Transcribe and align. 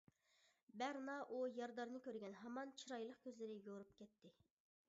بەرنا 0.81 1.17
ئۇ 1.35 1.41
يارىدارنى 1.59 2.01
كۆرگەن 2.07 2.35
ھامان 2.41 2.75
چىرايلىق 2.83 3.23
كۆزلىرى 3.27 3.63
يورۇپ 3.71 3.93
كەتتى. 4.01 4.35